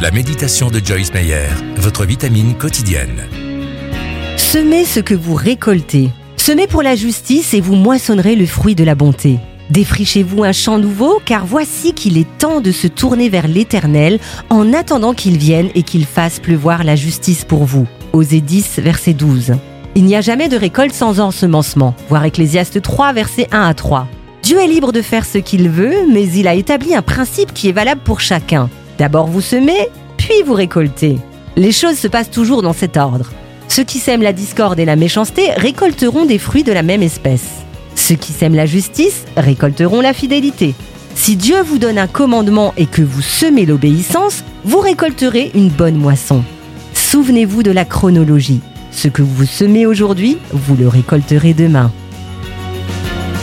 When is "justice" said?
6.96-7.52, 16.96-17.44, 38.66-39.24